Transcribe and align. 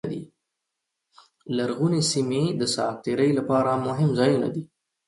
لرغونې 1.55 2.01
سیمې 2.11 2.43
د 2.59 2.61
ساعت 2.75 2.97
تېرۍ 3.05 3.29
لپاره 3.39 3.71
مهم 3.87 4.09
ځایونه 4.19 4.47
دي. 4.53 4.63